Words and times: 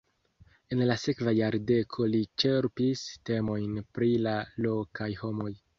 En 0.75 0.79
la 0.91 0.95
sekva 1.01 1.33
jardeko 1.41 2.09
li 2.15 2.23
ĉerpis 2.45 3.07
temojn 3.31 3.79
pri 3.99 4.13
la 4.27 4.39
lokaj 4.69 5.13
homoj. 5.25 5.59